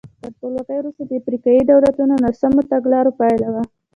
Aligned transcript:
تر 0.21 0.29
خپلواکۍ 0.35 0.75
وروسته 0.79 1.01
د 1.09 1.11
افریقایي 1.21 1.61
دولتونو 1.71 2.13
ناسمو 2.23 2.61
تګلارو 2.71 3.15
پایله 3.19 3.47
وه. 3.53 3.63